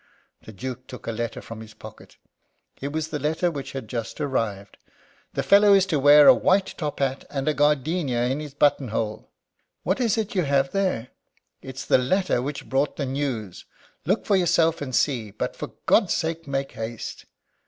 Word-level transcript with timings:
The 0.41 0.51
Duke 0.51 0.87
took 0.87 1.05
a 1.05 1.11
letter 1.11 1.43
from 1.43 1.61
his 1.61 1.75
pocket 1.75 2.17
it 2.79 2.91
was 2.91 3.09
the 3.09 3.19
letter 3.19 3.51
which 3.51 3.73
had 3.73 3.87
just 3.87 4.19
arrived. 4.19 4.77
"The 5.33 5.43
fellow 5.43 5.75
is 5.75 5.85
to 5.85 5.99
wear 5.99 6.25
a 6.27 6.33
white 6.33 6.73
top 6.75 6.97
hat, 6.97 7.23
and 7.29 7.47
a 7.47 7.53
gardenia 7.53 8.23
in 8.23 8.39
his 8.39 8.55
button 8.55 8.87
hole." 8.87 9.29
"What 9.83 10.01
is 10.01 10.17
it 10.17 10.33
you 10.33 10.41
have 10.41 10.71
there?" 10.71 11.09
"It's 11.61 11.85
the 11.85 11.99
letter 11.99 12.41
which 12.41 12.67
brought 12.67 12.95
the 12.95 13.05
news 13.05 13.65
look 14.07 14.25
for 14.25 14.35
yourself 14.35 14.81
and 14.81 14.95
see; 14.95 15.29
but, 15.29 15.55
for 15.55 15.67
God's 15.85 16.15
sake 16.15 16.47
make 16.47 16.71
haste!" 16.71 17.25